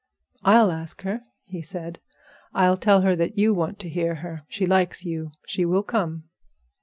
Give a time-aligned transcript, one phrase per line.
[0.43, 1.99] "I'll ask her," he said.
[2.55, 4.41] "I'll tell her that you want to hear her.
[4.49, 5.31] She likes you.
[5.45, 6.23] She will come."